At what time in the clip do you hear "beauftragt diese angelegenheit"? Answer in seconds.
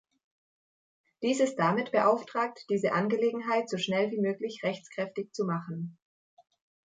1.91-3.69